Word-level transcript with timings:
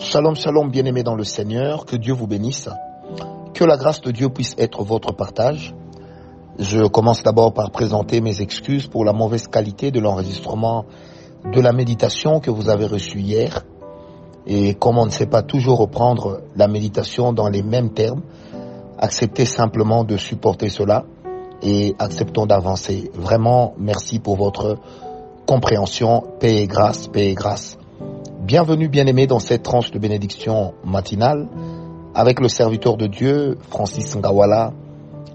Shalom, 0.00 0.36
shalom, 0.36 0.70
bien-aimés 0.70 1.02
dans 1.02 1.16
le 1.16 1.24
Seigneur, 1.24 1.84
que 1.84 1.96
Dieu 1.96 2.14
vous 2.14 2.28
bénisse, 2.28 2.68
que 3.52 3.64
la 3.64 3.76
grâce 3.76 4.00
de 4.00 4.12
Dieu 4.12 4.28
puisse 4.28 4.54
être 4.56 4.84
votre 4.84 5.12
partage. 5.12 5.74
Je 6.56 6.86
commence 6.86 7.24
d'abord 7.24 7.52
par 7.52 7.72
présenter 7.72 8.20
mes 8.20 8.40
excuses 8.40 8.86
pour 8.86 9.04
la 9.04 9.12
mauvaise 9.12 9.48
qualité 9.48 9.90
de 9.90 9.98
l'enregistrement 9.98 10.84
de 11.52 11.60
la 11.60 11.72
méditation 11.72 12.38
que 12.38 12.48
vous 12.48 12.68
avez 12.68 12.86
reçue 12.86 13.18
hier. 13.18 13.64
Et 14.46 14.74
comme 14.74 14.98
on 14.98 15.06
ne 15.06 15.10
sait 15.10 15.26
pas 15.26 15.42
toujours 15.42 15.78
reprendre 15.78 16.42
la 16.54 16.68
méditation 16.68 17.32
dans 17.32 17.48
les 17.48 17.64
mêmes 17.64 17.92
termes, 17.92 18.22
acceptez 18.98 19.46
simplement 19.46 20.04
de 20.04 20.16
supporter 20.16 20.68
cela 20.68 21.06
et 21.60 21.96
acceptons 21.98 22.46
d'avancer. 22.46 23.10
Vraiment, 23.14 23.74
merci 23.78 24.20
pour 24.20 24.36
votre 24.36 24.76
compréhension. 25.44 26.22
Paix 26.38 26.62
et 26.62 26.66
grâce, 26.68 27.08
paix 27.08 27.30
et 27.30 27.34
grâce. 27.34 27.77
Bienvenue 28.40 28.88
bien-aimés 28.88 29.26
dans 29.26 29.40
cette 29.40 29.64
tranche 29.64 29.90
de 29.90 29.98
bénédiction 29.98 30.72
matinale 30.84 31.48
avec 32.14 32.38
le 32.38 32.48
serviteur 32.48 32.96
de 32.96 33.08
Dieu, 33.08 33.58
Francis 33.68 34.16
Ngawala, 34.16 34.72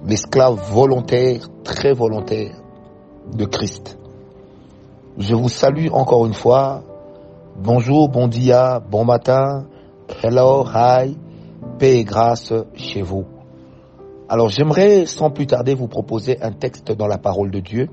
l'esclave 0.07 0.55
volontaire, 0.71 1.49
très 1.65 1.91
volontaire 1.91 2.55
de 3.31 3.43
Christ. 3.43 3.99
Je 5.17 5.35
vous 5.35 5.49
salue 5.49 5.87
encore 5.91 6.25
une 6.25 6.33
fois. 6.33 6.81
Bonjour, 7.61 8.07
bon 8.07 8.29
dia, 8.29 8.79
bon 8.79 9.03
matin, 9.03 9.65
hello, 10.23 10.65
hi, 10.73 11.17
paix 11.77 11.99
et 11.99 12.03
grâce 12.05 12.53
chez 12.73 13.01
vous. 13.01 13.25
Alors 14.29 14.47
j'aimerais 14.47 15.05
sans 15.07 15.29
plus 15.29 15.45
tarder 15.45 15.75
vous 15.75 15.89
proposer 15.89 16.41
un 16.41 16.53
texte 16.53 16.93
dans 16.93 17.07
la 17.07 17.17
parole 17.17 17.51
de 17.51 17.59
Dieu, 17.59 17.89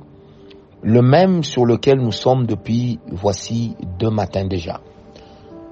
le 0.82 1.02
même 1.02 1.42
sur 1.42 1.66
lequel 1.66 1.98
nous 1.98 2.12
sommes 2.12 2.46
depuis 2.46 3.00
voici 3.10 3.74
deux 3.98 4.10
matins 4.10 4.46
déjà. 4.46 4.80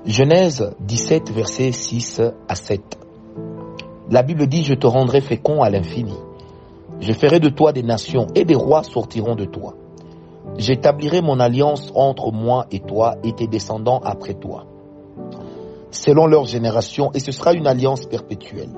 Genèse 0.06 0.74
17, 0.80 1.32
versets 1.32 1.72
6 1.72 2.22
à 2.48 2.54
7. 2.54 2.98
La 4.10 4.22
Bible 4.22 4.46
dit, 4.46 4.62
je 4.62 4.74
te 4.74 4.86
rendrai 4.86 5.20
fécond 5.20 5.62
à 5.62 5.70
l'infini. 5.70 6.14
Je 7.00 7.12
ferai 7.12 7.40
de 7.40 7.48
toi 7.48 7.72
des 7.72 7.82
nations 7.82 8.26
et 8.34 8.44
des 8.44 8.54
rois 8.54 8.84
sortiront 8.84 9.34
de 9.34 9.44
toi. 9.44 9.74
J'établirai 10.56 11.20
mon 11.20 11.40
alliance 11.40 11.92
entre 11.94 12.32
moi 12.32 12.66
et 12.70 12.80
toi 12.80 13.16
et 13.22 13.32
tes 13.32 13.48
descendants 13.48 14.00
après 14.02 14.34
toi, 14.34 14.66
selon 15.90 16.26
leur 16.26 16.46
génération, 16.46 17.10
et 17.12 17.20
ce 17.20 17.32
sera 17.32 17.52
une 17.52 17.66
alliance 17.66 18.06
perpétuelle, 18.06 18.70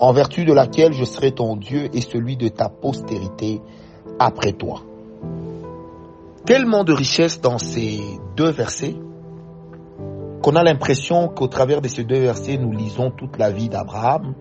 en 0.00 0.12
vertu 0.12 0.44
de 0.44 0.52
laquelle 0.52 0.92
je 0.92 1.04
serai 1.04 1.32
ton 1.32 1.56
Dieu 1.56 1.90
et 1.94 2.00
celui 2.00 2.36
de 2.36 2.48
ta 2.48 2.68
postérité 2.68 3.60
après 4.18 4.52
toi. 4.52 4.82
Tellement 6.44 6.82
de 6.82 6.92
richesse 6.92 7.40
dans 7.40 7.58
ces 7.58 8.00
deux 8.36 8.50
versets? 8.50 8.96
Qu'on 10.46 10.54
a 10.54 10.62
l'impression 10.62 11.26
qu'au 11.26 11.48
travers 11.48 11.80
de 11.80 11.88
ces 11.88 12.04
deux 12.04 12.20
versets, 12.20 12.56
nous 12.56 12.70
lisons 12.70 13.10
toute 13.10 13.36
la 13.36 13.50
vie 13.50 13.68
d'Abraham, 13.68 14.36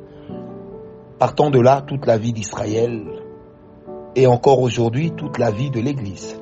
partant 1.17 1.49
de 1.49 1.59
là, 1.59 1.81
toute 1.81 2.05
la 2.05 2.19
vie 2.19 2.31
d'Israël, 2.31 3.01
et 4.15 4.27
encore 4.27 4.61
aujourd'hui, 4.61 5.13
toute 5.17 5.39
la 5.39 5.49
vie 5.49 5.71
de 5.71 5.79
l'Église. 5.79 6.39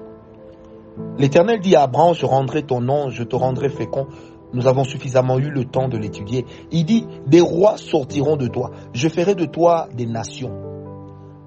L'Éternel 1.17 1.61
dit 1.61 1.77
à 1.77 1.83
Abraham, 1.83 2.13
je 2.13 2.25
rendrai 2.25 2.63
ton 2.63 2.81
nom, 2.81 3.09
je 3.09 3.23
te 3.23 3.37
rendrai 3.37 3.69
fécond. 3.69 4.07
Nous 4.51 4.67
avons 4.67 4.83
suffisamment 4.83 5.39
eu 5.39 5.49
le 5.49 5.63
temps 5.63 5.87
de 5.87 5.97
l'étudier. 5.97 6.45
Il 6.73 6.83
dit, 6.83 7.07
des 7.25 7.39
rois 7.39 7.77
sortiront 7.77 8.35
de 8.35 8.47
toi. 8.47 8.71
Je 8.91 9.07
ferai 9.07 9.33
de 9.33 9.45
toi 9.45 9.87
des 9.95 10.05
nations. 10.05 10.51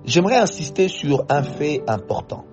J'aimerais 0.06 0.39
insister 0.39 0.89
sur 0.89 1.27
un 1.28 1.42
fait 1.42 1.83
important. 1.87 2.47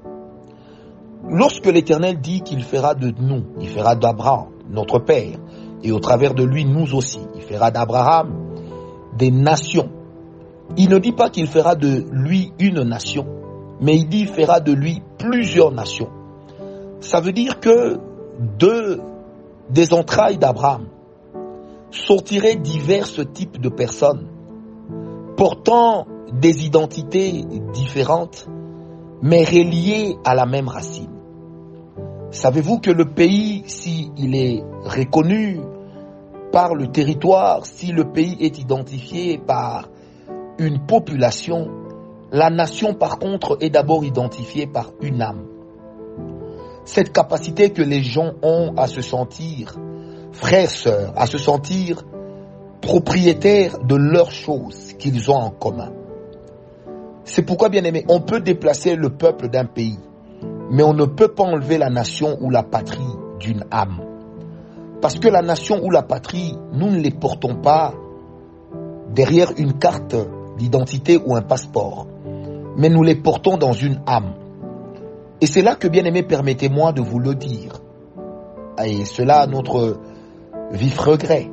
Lorsque 1.26 1.68
l'Éternel 1.68 2.20
dit 2.20 2.42
qu'il 2.42 2.64
fera 2.64 2.96
de 2.96 3.14
nous, 3.18 3.46
il 3.62 3.70
fera 3.70 3.96
d'Abraham, 3.96 4.53
notre 4.70 5.00
Père, 5.00 5.38
et 5.84 5.92
au 5.92 6.00
travers 6.00 6.34
de 6.34 6.44
lui, 6.44 6.66
nous 6.66 6.96
aussi, 6.96 7.20
il 7.36 7.42
fera 7.42 7.72
d'Abraham 7.72 8.54
des 9.18 9.32
nations. 9.32 9.90
Il 10.78 10.90
ne 10.90 10.98
dit 10.98 11.12
pas 11.12 11.30
qu'il 11.30 11.48
fera 11.48 11.76
de 11.76 12.06
lui 12.12 12.54
une 12.60 12.82
nation, 12.84 13.26
mais 13.82 13.98
il 13.98 14.08
dit 14.08 14.26
fera 14.26 14.60
de 14.60 14.72
lui 14.72 15.02
plusieurs 15.18 15.72
nations. 15.72 16.10
Ça 17.02 17.20
veut 17.20 17.34
dire 17.34 17.60
que 17.60 18.00
de, 18.60 19.02
des 19.70 19.94
entrailles 19.94 20.38
d'Abraham 20.38 20.88
sortiraient 21.92 22.56
divers 22.56 23.08
types 23.22 23.60
de 23.62 23.70
personnes 23.70 24.28
portant 25.36 26.08
des 26.32 26.66
identités 26.66 27.44
différentes, 27.74 28.48
mais 29.22 29.44
reliées 29.44 30.16
à 30.26 30.34
la 30.34 30.46
même 30.46 30.68
racine. 30.68 31.10
Savez-vous 32.34 32.80
que 32.80 32.90
le 32.90 33.06
pays, 33.06 33.64
s'il 33.68 34.36
est 34.36 34.64
reconnu 34.86 35.62
par 36.52 36.74
le 36.74 36.88
territoire, 36.88 37.64
si 37.64 37.92
le 37.92 38.12
pays 38.12 38.38
est 38.40 38.58
identifié 38.58 39.38
par 39.38 39.88
une 40.58 40.84
population, 40.84 41.70
la 42.32 42.50
nation 42.50 42.96
par 42.96 43.20
contre 43.20 43.60
est 43.62 43.70
d'abord 43.70 44.04
identifiée 44.04 44.66
par 44.66 44.94
une 45.00 45.22
âme. 45.22 45.46
Cette 46.86 47.14
capacité 47.14 47.70
que 47.70 47.84
les 47.84 48.02
gens 48.02 48.32
ont 48.42 48.74
à 48.78 48.88
se 48.88 49.02
sentir 49.02 49.76
frères, 50.32 50.72
sœurs, 50.72 51.14
à 51.16 51.28
se 51.28 51.38
sentir 51.38 52.04
propriétaires 52.82 53.78
de 53.78 53.96
leurs 53.96 54.32
choses 54.32 54.94
qu'ils 54.94 55.30
ont 55.30 55.36
en 55.36 55.52
commun. 55.52 55.92
C'est 57.26 57.44
pourquoi, 57.44 57.70
bien 57.70 57.84
aimé, 57.84 58.04
on 58.10 58.22
peut 58.22 58.42
déplacer 58.42 58.96
le 58.96 59.12
peuple 59.12 59.50
d'un 59.50 59.66
pays, 59.66 60.00
mais 60.74 60.82
on 60.82 60.94
ne 60.94 61.06
peut 61.06 61.28
pas 61.28 61.44
enlever 61.44 61.78
la 61.78 61.92
nation 61.92 62.36
ou 62.42 62.50
la 62.50 62.64
patrie 62.64 63.16
d'une 63.40 63.64
âme. 63.70 64.02
Parce 65.02 65.20
que 65.20 65.28
la 65.28 65.44
nation 65.44 65.80
ou 65.84 65.92
la 65.92 66.02
patrie, 66.02 66.58
nous 66.74 66.90
ne 66.90 66.98
les 66.98 67.12
portons 67.12 67.56
pas 67.62 67.94
derrière 69.14 69.52
une 69.58 69.74
carte 69.74 70.16
d'identité 70.58 71.20
ou 71.24 71.36
un 71.36 71.44
passeport, 71.44 72.08
mais 72.76 72.90
nous 72.90 73.04
les 73.04 73.16
portons 73.16 73.58
dans 73.58 73.74
une 73.74 74.02
âme. 74.08 74.34
Et 75.42 75.46
c'est 75.46 75.62
là 75.62 75.76
que, 75.76 75.88
bien 75.88 76.06
aimé, 76.06 76.24
permettez-moi 76.24 76.92
de 76.92 77.02
vous 77.02 77.20
le 77.20 77.36
dire. 77.36 77.74
Et 78.84 79.06
cela 79.06 79.42
à 79.42 79.48
notre 79.48 80.00
vif 80.72 80.98
regret. 80.98 81.52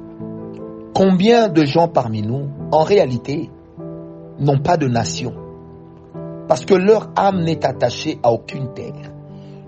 Combien 0.94 1.48
de 1.48 1.66
gens 1.66 1.88
parmi 1.88 2.22
nous, 2.22 2.48
en 2.72 2.84
réalité, 2.84 3.50
n'ont 4.38 4.60
pas 4.60 4.78
de 4.78 4.88
nation? 4.88 5.34
Parce 6.48 6.64
que 6.64 6.75
leur 6.75 7.10
âme 7.16 7.42
n'est 7.42 7.66
attachée 7.66 8.19
à 8.22 8.32
aucune 8.32 8.72
terre. 8.72 9.09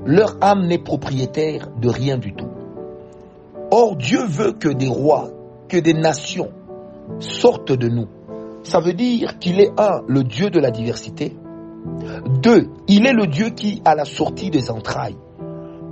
Leur 0.04 0.36
âme 0.40 0.66
n'est 0.66 0.82
propriétaire 0.82 1.68
de 1.80 1.88
rien 1.88 2.18
du 2.18 2.34
tout. 2.34 2.48
Or, 3.70 3.96
Dieu 3.96 4.24
veut 4.26 4.52
que 4.52 4.68
des 4.68 4.88
rois, 4.88 5.30
que 5.68 5.78
des 5.78 5.94
nations 5.94 6.50
sortent 7.20 7.72
de 7.72 7.88
nous. 7.88 8.08
Ça 8.64 8.80
veut 8.80 8.92
dire 8.92 9.38
qu'il 9.38 9.60
est 9.60 9.72
un, 9.78 10.02
le 10.06 10.24
Dieu 10.24 10.50
de 10.50 10.60
la 10.60 10.70
diversité, 10.70 11.36
deux, 12.42 12.68
il 12.86 13.06
est 13.06 13.12
le 13.12 13.26
Dieu 13.26 13.50
qui, 13.50 13.82
à 13.84 13.94
la 13.94 14.04
sortie 14.04 14.50
des 14.50 14.70
entrailles, 14.70 15.16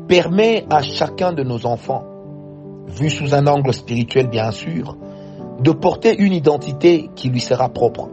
permet 0.07 0.65
à 0.71 0.83
chacun 0.83 1.33
de 1.33 1.43
nos 1.43 1.67
enfants, 1.67 2.05
vu 2.87 3.11
sous 3.11 3.35
un 3.35 3.47
angle 3.47 3.73
spirituel 3.73 4.29
bien 4.29 4.51
sûr, 4.51 4.97
de 5.61 5.73
porter 5.73 6.17
une 6.19 6.33
identité 6.33 7.11
qui 7.15 7.29
lui 7.29 7.41
sera 7.41 7.69
propre, 7.69 8.09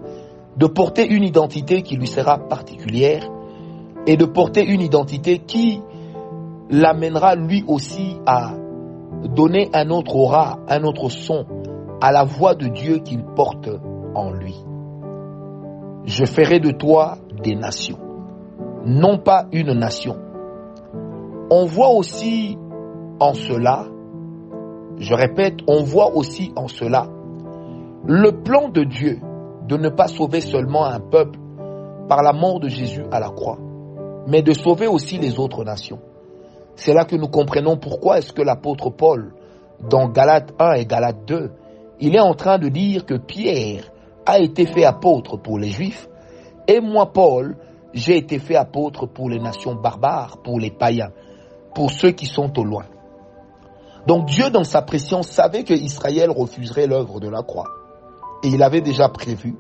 de 0.58 0.66
porter 0.66 1.08
une 1.08 1.24
identité 1.24 1.82
qui 1.82 1.96
lui 1.96 2.08
sera 2.08 2.38
particulière 2.38 3.30
et 4.08 4.18
de 4.18 4.26
porter 4.26 4.66
une 4.66 4.82
identité 4.82 5.40
qui 5.40 5.82
l'amènera 6.70 7.36
lui 7.36 7.64
aussi 7.68 8.18
à 8.26 8.54
donner 9.36 9.70
un 9.74 9.90
autre 9.90 10.16
aura, 10.16 10.60
un 10.68 10.84
autre 10.84 11.10
son 11.10 11.46
à 12.02 12.12
la 12.12 12.24
voix 12.24 12.56
de 12.56 12.68
Dieu 12.68 13.00
qu'il 13.00 13.24
porte 13.24 13.70
en 14.14 14.32
lui. 14.32 14.56
Je 16.06 16.26
ferai 16.26 16.60
de 16.60 16.72
toi 16.72 17.18
des 17.44 17.56
nations, 17.56 18.00
non 18.86 19.18
pas 19.18 19.46
une 19.52 19.74
nation. 19.74 20.18
On 21.50 21.66
voit 21.66 21.90
aussi 21.90 22.58
en 23.20 23.34
cela, 23.34 23.86
je 24.98 25.14
répète, 25.14 25.60
on 25.68 25.84
voit 25.84 26.16
aussi 26.16 26.52
en 26.56 26.68
cela 26.68 27.08
le 28.06 28.32
plan 28.32 28.70
de 28.70 28.84
Dieu 28.84 29.20
de 29.68 29.76
ne 29.76 29.90
pas 29.90 30.08
sauver 30.08 30.40
seulement 30.40 30.86
un 30.86 31.00
peuple 31.00 31.38
par 32.08 32.24
la 32.24 32.32
mort 32.32 32.60
de 32.60 32.70
Jésus 32.70 33.04
à 33.12 33.20
la 33.20 33.30
croix, 33.30 33.58
mais 34.28 34.42
de 34.42 34.54
sauver 34.54 34.88
aussi 34.88 35.18
les 35.18 35.40
autres 35.40 35.66
nations. 35.66 36.00
C'est 36.78 36.94
là 36.94 37.06
que 37.06 37.16
nous 37.16 37.28
comprenons 37.28 37.76
pourquoi 37.78 38.20
est-ce 38.20 38.32
que 38.32 38.44
l'apôtre 38.44 38.92
Paul, 38.92 39.34
dans 39.90 40.08
Galates 40.10 40.54
1 40.60 40.74
et 40.74 40.86
Galates 40.86 41.26
2, 41.26 41.52
il 42.00 42.16
est 42.16 42.22
en 42.22 42.36
train 42.36 42.60
de 42.60 42.70
dire 42.70 43.06
que 43.06 43.16
Pierre 43.16 43.92
a 44.28 44.40
été 44.40 44.68
fait 44.68 44.86
apôtre 44.86 45.38
pour 45.38 45.58
les 45.58 45.70
Juifs, 45.70 46.08
et 46.68 46.80
moi, 46.80 47.12
Paul, 47.12 47.58
j'ai 47.94 48.18
été 48.18 48.38
fait 48.38 48.56
apôtre 48.56 49.08
pour 49.08 49.30
les 49.30 49.40
nations 49.40 49.74
barbares, 49.74 50.38
pour 50.44 50.60
les 50.60 50.70
païens, 50.70 51.12
pour 51.74 51.92
ceux 51.92 52.12
qui 52.12 52.28
sont 52.28 52.58
au 52.60 52.64
loin. 52.64 52.86
Donc 54.06 54.28
Dieu, 54.28 54.52
dans 54.52 54.64
sa 54.64 54.84
pression, 54.84 55.24
savait 55.24 55.64
que 55.64 55.74
Israël 55.74 56.30
refuserait 56.30 56.86
l'œuvre 56.86 57.20
de 57.20 57.30
la 57.30 57.42
croix. 57.42 57.68
Et 58.44 58.50
il 58.50 58.62
avait 58.62 58.82
déjà 58.82 59.10
prévu 59.10 59.56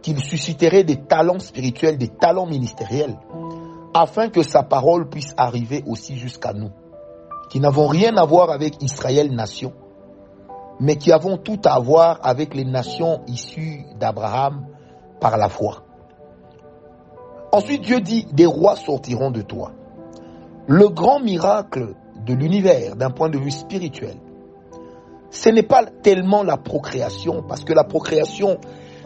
qu'il 0.00 0.18
susciterait 0.20 0.84
des 0.84 1.02
talents 1.02 1.38
spirituels, 1.38 1.98
des 1.98 2.08
talents 2.08 2.46
ministériels, 2.46 3.18
afin 4.00 4.28
que 4.28 4.42
sa 4.42 4.62
parole 4.62 5.08
puisse 5.08 5.32
arriver 5.36 5.82
aussi 5.86 6.16
jusqu'à 6.16 6.52
nous, 6.52 6.70
qui 7.48 7.60
n'avons 7.60 7.86
rien 7.86 8.16
à 8.16 8.24
voir 8.24 8.50
avec 8.50 8.82
Israël 8.82 9.34
nation, 9.34 9.72
mais 10.80 10.96
qui 10.96 11.12
avons 11.12 11.38
tout 11.38 11.60
à 11.64 11.78
voir 11.78 12.18
avec 12.22 12.54
les 12.54 12.64
nations 12.64 13.22
issues 13.26 13.84
d'Abraham 13.98 14.66
par 15.20 15.38
la 15.38 15.48
foi. 15.48 15.84
Ensuite, 17.52 17.82
Dieu 17.82 18.00
dit, 18.00 18.26
des 18.32 18.44
rois 18.44 18.76
sortiront 18.76 19.30
de 19.30 19.40
toi. 19.40 19.72
Le 20.66 20.88
grand 20.88 21.20
miracle 21.20 21.94
de 22.26 22.34
l'univers 22.34 22.96
d'un 22.96 23.10
point 23.10 23.30
de 23.30 23.38
vue 23.38 23.50
spirituel, 23.50 24.16
ce 25.30 25.48
n'est 25.48 25.62
pas 25.62 25.86
tellement 25.86 26.42
la 26.42 26.58
procréation, 26.58 27.42
parce 27.48 27.64
que 27.64 27.72
la 27.72 27.84
procréation 27.84 28.58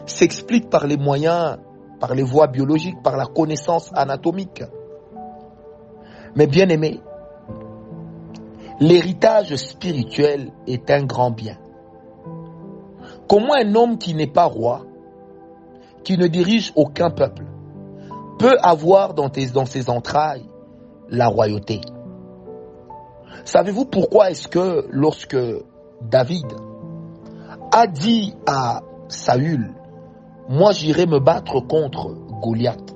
s'explique 0.05 0.69
par 0.69 0.85
les 0.85 0.97
moyens, 0.97 1.59
par 2.01 2.13
les 2.13 2.23
voies 2.23 2.47
biologiques, 2.47 3.01
par 3.01 3.15
la 3.15 3.25
connaissance 3.25 3.89
anatomique. 3.93 4.63
Mais 6.35 6.47
bien 6.47 6.69
aimé, 6.69 7.01
l'héritage 8.79 9.55
spirituel 9.55 10.51
est 10.67 10.89
un 10.89 11.03
grand 11.03 11.31
bien. 11.31 11.57
Comment 13.27 13.53
un 13.53 13.75
homme 13.75 13.97
qui 13.97 14.13
n'est 14.13 14.27
pas 14.31 14.45
roi, 14.45 14.85
qui 16.03 16.17
ne 16.17 16.27
dirige 16.27 16.71
aucun 16.75 17.09
peuple, 17.09 17.45
peut 18.39 18.57
avoir 18.63 19.13
dans, 19.13 19.29
dans 19.53 19.65
ses 19.65 19.89
entrailles 19.89 20.49
la 21.09 21.27
royauté? 21.27 21.81
Savez-vous 23.43 23.85
pourquoi 23.85 24.31
est-ce 24.31 24.47
que 24.47 24.87
lorsque 24.89 25.37
David 26.01 26.45
a 27.73 27.87
dit 27.87 28.33
à 28.47 28.81
Saül, 29.07 29.73
moi 30.49 30.71
j'irai 30.71 31.05
me 31.05 31.19
battre 31.19 31.59
contre 31.59 32.13
Goliath 32.41 32.95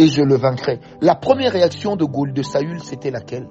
et 0.00 0.08
je 0.08 0.22
le 0.22 0.36
vaincrai. 0.36 0.80
La 1.02 1.14
première 1.14 1.52
réaction 1.52 1.94
de, 1.94 2.06
de 2.32 2.42
Saül, 2.42 2.80
c'était 2.82 3.10
laquelle? 3.10 3.46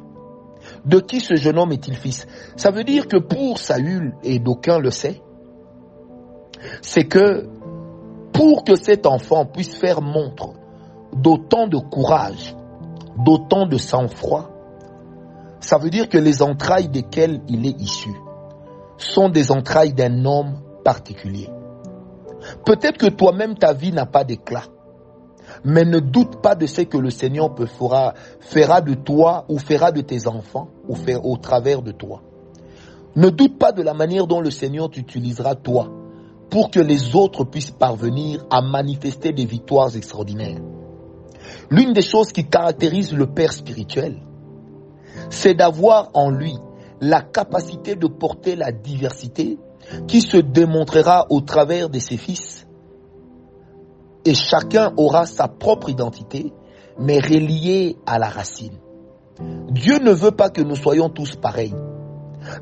De 0.83 0.99
qui 0.99 1.19
ce 1.19 1.35
jeune 1.35 1.59
homme 1.59 1.71
est-il 1.71 1.95
fils? 1.95 2.25
Ça 2.55 2.71
veut 2.71 2.83
dire 2.83 3.07
que 3.07 3.17
pour 3.17 3.59
Saül, 3.59 4.15
et 4.23 4.39
d'aucuns 4.39 4.79
le 4.79 4.89
sait, 4.89 5.21
c'est 6.81 7.03
que 7.03 7.47
pour 8.33 8.63
que 8.63 8.75
cet 8.75 9.05
enfant 9.05 9.45
puisse 9.45 9.75
faire 9.75 10.01
montre 10.01 10.53
d'autant 11.13 11.67
de 11.67 11.77
courage, 11.77 12.55
d'autant 13.23 13.67
de 13.67 13.77
sang-froid, 13.77 14.49
ça 15.59 15.77
veut 15.77 15.91
dire 15.91 16.09
que 16.09 16.17
les 16.17 16.41
entrailles 16.41 16.89
desquelles 16.89 17.41
il 17.47 17.67
est 17.67 17.79
issu 17.79 18.11
sont 18.97 19.29
des 19.29 19.51
entrailles 19.51 19.93
d'un 19.93 20.25
homme 20.25 20.61
particulier. 20.83 21.47
Peut-être 22.65 22.97
que 22.97 23.09
toi-même 23.09 23.55
ta 23.55 23.73
vie 23.73 23.91
n'a 23.91 24.07
pas 24.07 24.23
d'éclat, 24.23 24.63
mais 25.63 25.85
ne 25.85 25.99
doute 25.99 26.41
pas 26.41 26.55
de 26.55 26.65
ce 26.65 26.81
que 26.81 26.97
le 26.97 27.09
Seigneur 27.09 27.55
fera, 27.57 28.81
de 28.81 28.93
toi 28.93 29.45
ou 29.49 29.59
fera 29.59 29.91
de 29.91 30.01
tes 30.01 30.27
enfants 30.27 30.69
ou 30.87 30.95
au 31.23 31.37
travers 31.37 31.81
de 31.81 31.91
toi. 31.91 32.21
Ne 33.15 33.29
doute 33.29 33.57
pas 33.57 33.71
de 33.71 33.81
la 33.81 33.93
manière 33.93 34.27
dont 34.27 34.41
le 34.41 34.51
Seigneur 34.51 34.89
t'utilisera 34.89 35.55
toi 35.55 35.89
pour 36.49 36.71
que 36.71 36.79
les 36.79 37.15
autres 37.15 37.43
puissent 37.43 37.71
parvenir 37.71 38.45
à 38.49 38.61
manifester 38.61 39.31
des 39.31 39.45
victoires 39.45 39.95
extraordinaires. 39.95 40.61
L'une 41.69 41.93
des 41.93 42.01
choses 42.01 42.31
qui 42.31 42.45
caractérise 42.47 43.13
le 43.13 43.27
Père 43.27 43.53
spirituel, 43.53 44.21
c'est 45.29 45.53
d'avoir 45.53 46.09
en 46.13 46.29
lui 46.29 46.55
la 47.01 47.21
capacité 47.21 47.95
de 47.95 48.07
porter 48.07 48.55
la 48.55 48.71
diversité 48.71 49.57
qui 50.07 50.21
se 50.21 50.37
démontrera 50.37 51.27
au 51.29 51.41
travers 51.41 51.89
de 51.89 51.99
ses 51.99 52.17
fils. 52.17 52.67
Et 54.29 54.35
chacun 54.35 54.93
aura 54.95 55.25
sa 55.25 55.47
propre 55.47 55.89
identité, 55.89 56.53
mais 56.99 57.17
reliée 57.17 57.97
à 58.05 58.19
la 58.19 58.29
racine. 58.29 58.77
Dieu 59.71 59.97
ne 59.97 60.11
veut 60.11 60.29
pas 60.29 60.51
que 60.51 60.61
nous 60.61 60.75
soyons 60.75 61.09
tous 61.09 61.35
pareils, 61.35 61.73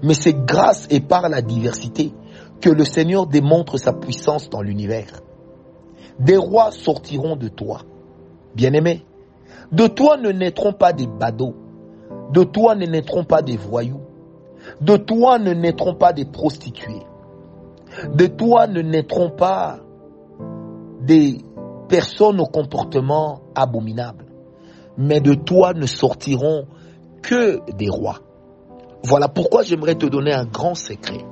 mais 0.01 0.13
c'est 0.13 0.45
grâce 0.45 0.87
et 0.89 1.01
par 1.01 1.27
la 1.27 1.41
diversité 1.41 2.13
que 2.61 2.69
le 2.69 2.85
Seigneur 2.85 3.27
démontre 3.27 3.77
sa 3.77 3.91
puissance 3.91 4.49
dans 4.49 4.61
l'univers. 4.61 5.19
Des 6.19 6.37
rois 6.37 6.71
sortiront 6.71 7.35
de 7.35 7.49
toi. 7.49 7.81
Bien-aimé, 8.55 9.05
de 9.73 9.87
toi 9.87 10.15
ne 10.15 10.31
naîtront 10.31 10.71
pas 10.71 10.93
des 10.93 11.07
badauds, 11.07 11.57
de 12.31 12.45
toi 12.45 12.75
ne 12.75 12.85
naîtront 12.85 13.25
pas 13.25 13.41
des 13.41 13.57
voyous. 13.57 13.99
De 14.79 14.95
toi 14.95 15.37
ne 15.37 15.51
naîtront 15.51 15.95
pas 15.95 16.13
des 16.13 16.23
prostituées. 16.23 17.03
De 18.13 18.25
toi 18.25 18.67
ne 18.67 18.81
naîtront 18.81 19.31
pas 19.31 19.79
des 21.01 21.39
personnes 21.87 22.39
au 22.39 22.45
comportement 22.45 23.41
abominable. 23.55 24.25
Mais 24.97 25.19
de 25.19 25.33
toi 25.33 25.73
ne 25.73 25.85
sortiront 25.85 26.65
que 27.21 27.59
des 27.73 27.89
rois. 27.89 28.19
Voilà 29.03 29.27
pourquoi 29.27 29.63
j'aimerais 29.63 29.95
te 29.95 30.05
donner 30.05 30.33
un 30.33 30.45
grand 30.45 30.75
secret. 30.75 31.23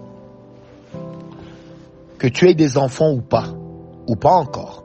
Que 2.17 2.27
tu 2.27 2.49
aies 2.49 2.53
des 2.53 2.77
enfants 2.77 3.11
ou 3.11 3.21
pas, 3.21 3.47
ou 4.07 4.15
pas 4.15 4.33
encore. 4.33 4.83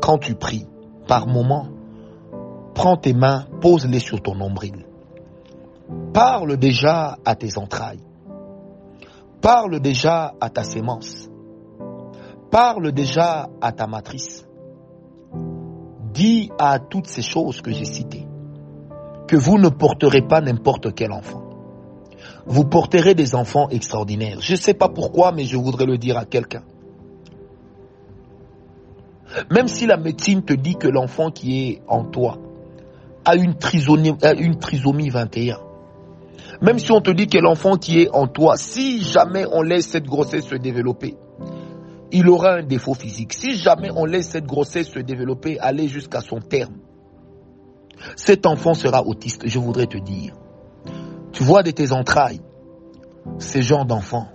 Quand 0.00 0.18
tu 0.18 0.34
pries, 0.34 0.66
par 1.06 1.26
moment, 1.26 1.68
prends 2.74 2.96
tes 2.96 3.14
mains, 3.14 3.46
pose-les 3.60 4.00
sur 4.00 4.20
ton 4.20 4.34
nombril. 4.34 4.84
Parle 6.12 6.56
déjà 6.56 7.16
à 7.24 7.34
tes 7.34 7.56
entrailles. 7.56 8.02
Parle 9.40 9.80
déjà 9.80 10.34
à 10.40 10.50
ta 10.50 10.64
sémence. 10.64 11.28
Parle 12.54 12.92
déjà 12.92 13.50
à 13.60 13.72
ta 13.72 13.88
matrice. 13.88 14.46
Dis 16.12 16.52
à 16.56 16.78
toutes 16.78 17.08
ces 17.08 17.20
choses 17.20 17.60
que 17.60 17.72
j'ai 17.72 17.84
citées 17.84 18.28
que 19.26 19.34
vous 19.34 19.58
ne 19.58 19.68
porterez 19.68 20.22
pas 20.22 20.40
n'importe 20.40 20.94
quel 20.94 21.10
enfant. 21.10 21.42
Vous 22.46 22.64
porterez 22.64 23.16
des 23.16 23.34
enfants 23.34 23.68
extraordinaires. 23.70 24.38
Je 24.40 24.52
ne 24.52 24.56
sais 24.56 24.74
pas 24.74 24.88
pourquoi, 24.88 25.32
mais 25.32 25.46
je 25.46 25.56
voudrais 25.56 25.84
le 25.84 25.98
dire 25.98 26.16
à 26.16 26.26
quelqu'un. 26.26 26.62
Même 29.50 29.66
si 29.66 29.86
la 29.86 29.96
médecine 29.96 30.44
te 30.44 30.52
dit 30.52 30.76
que 30.76 30.86
l'enfant 30.86 31.32
qui 31.32 31.70
est 31.70 31.82
en 31.88 32.04
toi 32.04 32.38
a 33.24 33.34
une 33.34 33.56
trisomie, 33.56 34.14
une 34.38 34.60
trisomie 34.60 35.08
21. 35.08 35.58
Même 36.62 36.78
si 36.78 36.92
on 36.92 37.00
te 37.00 37.10
dit 37.10 37.26
que 37.26 37.38
l'enfant 37.38 37.78
qui 37.78 38.02
est 38.02 38.10
en 38.12 38.28
toi, 38.28 38.56
si 38.56 39.02
jamais 39.02 39.44
on 39.50 39.62
laisse 39.62 39.88
cette 39.88 40.06
grossesse 40.06 40.46
se 40.46 40.54
développer, 40.54 41.16
il 42.14 42.28
aura 42.28 42.54
un 42.54 42.62
défaut 42.62 42.94
physique. 42.94 43.32
Si 43.32 43.56
jamais 43.56 43.90
on 43.90 44.04
laisse 44.04 44.28
cette 44.28 44.46
grossesse 44.46 44.88
se 44.88 45.00
développer, 45.00 45.58
aller 45.58 45.88
jusqu'à 45.88 46.20
son 46.20 46.38
terme, 46.38 46.76
cet 48.16 48.46
enfant 48.46 48.74
sera 48.74 49.02
autiste, 49.04 49.48
je 49.48 49.58
voudrais 49.58 49.86
te 49.86 49.98
dire. 49.98 50.34
Tu 51.32 51.42
vois 51.42 51.64
de 51.64 51.72
tes 51.72 51.90
entrailles, 51.90 52.40
ces 53.38 53.62
genres 53.62 53.84
d'enfants 53.84 54.28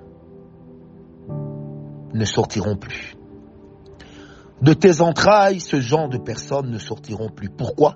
ne 2.13 2.25
sortiront 2.25 2.75
plus. 2.75 3.15
De 4.62 4.74
tes 4.74 5.00
entrailles, 5.00 5.62
ce 5.62 5.79
genre 5.79 6.09
de 6.09 6.17
personnes 6.17 6.69
ne 6.69 6.79
sortiront 6.79 7.29
plus. 7.29 7.50
Pourquoi? 7.50 7.95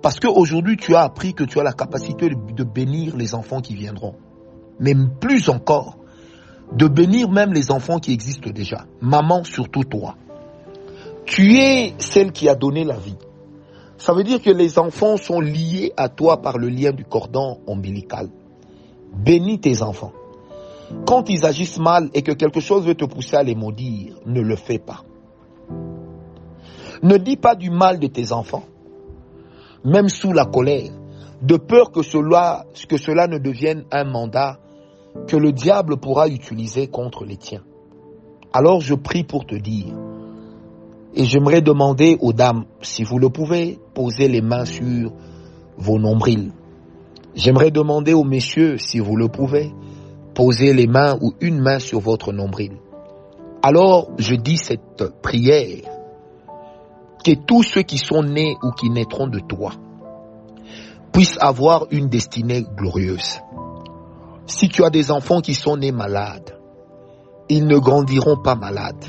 Parce 0.00 0.18
qu'aujourd'hui, 0.18 0.78
tu 0.78 0.94
as 0.94 1.02
appris 1.02 1.34
que 1.34 1.44
tu 1.44 1.60
as 1.60 1.62
la 1.62 1.74
capacité 1.74 2.30
de 2.30 2.64
bénir 2.64 3.18
les 3.18 3.34
enfants 3.34 3.60
qui 3.60 3.74
viendront. 3.74 4.14
Mais 4.80 4.94
plus 5.20 5.50
encore, 5.50 5.98
de 6.72 6.88
bénir 6.88 7.30
même 7.30 7.52
les 7.52 7.70
enfants 7.70 7.98
qui 7.98 8.12
existent 8.12 8.50
déjà. 8.50 8.86
Maman, 9.00 9.44
surtout 9.44 9.84
toi. 9.84 10.16
Tu 11.24 11.56
es 11.56 11.94
celle 11.98 12.32
qui 12.32 12.48
a 12.48 12.54
donné 12.54 12.84
la 12.84 12.96
vie. 12.96 13.16
Ça 13.96 14.12
veut 14.12 14.24
dire 14.24 14.42
que 14.42 14.50
les 14.50 14.78
enfants 14.78 15.16
sont 15.16 15.40
liés 15.40 15.92
à 15.96 16.08
toi 16.08 16.42
par 16.42 16.58
le 16.58 16.68
lien 16.68 16.92
du 16.92 17.04
cordon 17.04 17.60
ombilical. 17.66 18.28
Bénis 19.14 19.60
tes 19.60 19.82
enfants. 19.82 20.12
Quand 21.06 21.30
ils 21.30 21.46
agissent 21.46 21.78
mal 21.78 22.10
et 22.12 22.22
que 22.22 22.32
quelque 22.32 22.60
chose 22.60 22.86
veut 22.86 22.94
te 22.94 23.04
pousser 23.04 23.36
à 23.36 23.42
les 23.42 23.54
maudire, 23.54 24.16
ne 24.26 24.40
le 24.40 24.56
fais 24.56 24.78
pas. 24.78 25.02
Ne 27.02 27.16
dis 27.16 27.36
pas 27.36 27.54
du 27.54 27.70
mal 27.70 27.98
de 27.98 28.06
tes 28.06 28.32
enfants 28.32 28.64
même 29.84 30.08
sous 30.08 30.32
la 30.32 30.46
colère, 30.46 30.90
de 31.42 31.56
peur 31.56 31.92
que 31.92 32.02
cela, 32.02 32.64
ne 33.28 33.38
devienne 33.38 33.84
un 33.92 34.04
mandat 34.04 34.58
que 35.26 35.36
le 35.36 35.52
diable 35.52 35.96
pourra 35.96 36.28
utiliser 36.28 36.88
contre 36.88 37.24
les 37.24 37.36
tiens. 37.36 37.62
Alors 38.52 38.80
je 38.80 38.94
prie 38.94 39.24
pour 39.24 39.46
te 39.46 39.54
dire, 39.54 39.94
et 41.14 41.24
j'aimerais 41.24 41.60
demander 41.60 42.16
aux 42.20 42.32
dames, 42.32 42.64
si 42.82 43.04
vous 43.04 43.18
le 43.18 43.30
pouvez, 43.30 43.78
poser 43.94 44.28
les 44.28 44.40
mains 44.40 44.64
sur 44.64 45.12
vos 45.76 45.98
nombrils. 45.98 46.52
J'aimerais 47.34 47.70
demander 47.70 48.12
aux 48.12 48.24
messieurs, 48.24 48.78
si 48.78 48.98
vous 48.98 49.16
le 49.16 49.28
pouvez, 49.28 49.72
poser 50.34 50.72
les 50.72 50.86
mains 50.86 51.16
ou 51.20 51.32
une 51.40 51.60
main 51.60 51.78
sur 51.78 52.00
votre 52.00 52.32
nombril. 52.32 52.72
Alors 53.62 54.10
je 54.18 54.34
dis 54.34 54.56
cette 54.56 55.04
prière 55.22 55.90
que 57.24 57.32
tous 57.34 57.62
ceux 57.62 57.82
qui 57.82 57.98
sont 57.98 58.22
nés 58.22 58.56
ou 58.62 58.72
qui 58.72 58.90
naîtront 58.90 59.28
de 59.28 59.38
toi 59.40 59.72
puissent 61.12 61.38
avoir 61.40 61.86
une 61.90 62.08
destinée 62.08 62.64
glorieuse. 62.76 63.40
Si 64.46 64.68
tu 64.68 64.84
as 64.84 64.90
des 64.90 65.10
enfants 65.10 65.40
qui 65.40 65.54
sont 65.54 65.76
nés 65.76 65.92
malades, 65.92 66.58
ils 67.48 67.66
ne 67.66 67.78
grandiront 67.78 68.36
pas 68.36 68.54
malades. 68.54 69.04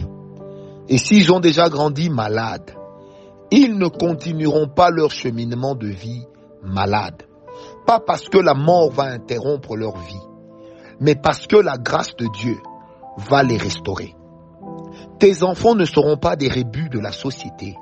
Et 0.87 0.97
s'ils 0.97 1.31
ont 1.31 1.39
déjà 1.39 1.69
grandi 1.69 2.09
malades, 2.09 2.71
ils 3.51 3.77
ne 3.77 3.87
continueront 3.87 4.67
pas 4.67 4.89
leur 4.89 5.11
cheminement 5.11 5.75
de 5.75 5.87
vie 5.87 6.25
malade. 6.63 7.23
Pas 7.85 7.99
parce 7.99 8.27
que 8.29 8.37
la 8.37 8.53
mort 8.53 8.91
va 8.91 9.03
interrompre 9.03 9.75
leur 9.75 9.97
vie, 9.97 10.21
mais 10.99 11.15
parce 11.15 11.47
que 11.47 11.57
la 11.57 11.77
grâce 11.77 12.15
de 12.15 12.27
Dieu 12.27 12.57
va 13.17 13.43
les 13.43 13.57
restaurer. 13.57 14.15
Tes 15.19 15.43
enfants 15.43 15.75
ne 15.75 15.85
seront 15.85 16.17
pas 16.17 16.35
des 16.35 16.47
rébus 16.47 16.89
de 16.89 16.99
la 16.99 17.11
société, 17.11 17.75